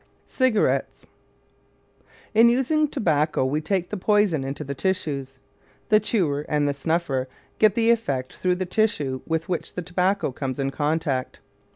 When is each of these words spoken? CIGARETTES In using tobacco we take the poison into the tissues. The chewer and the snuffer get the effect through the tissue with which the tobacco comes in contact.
CIGARETTES 0.25 1.05
In 2.33 2.49
using 2.49 2.87
tobacco 2.87 3.45
we 3.45 3.61
take 3.61 3.89
the 3.91 3.97
poison 3.97 4.43
into 4.43 4.63
the 4.63 4.73
tissues. 4.73 5.37
The 5.89 5.99
chewer 5.99 6.43
and 6.49 6.67
the 6.67 6.73
snuffer 6.73 7.29
get 7.59 7.75
the 7.75 7.91
effect 7.91 8.33
through 8.35 8.55
the 8.55 8.65
tissue 8.65 9.21
with 9.27 9.47
which 9.47 9.75
the 9.75 9.83
tobacco 9.83 10.31
comes 10.31 10.57
in 10.57 10.71
contact. 10.71 11.39